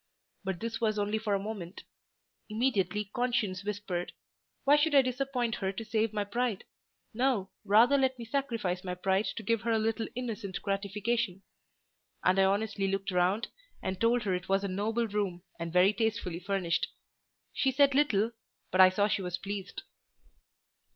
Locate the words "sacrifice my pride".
8.25-9.25